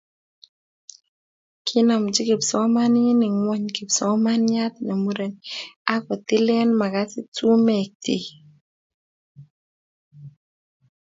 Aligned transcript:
Konamji 1.67 2.21
kipsomaninik 2.27 3.33
ng'ony 3.43 3.65
kipsomaniat 3.77 4.73
ne 4.85 4.93
muren 5.03 5.33
akotilen 5.95 6.69
magasit 6.79 7.27
sumek 7.37 7.89
chik. 8.03 8.25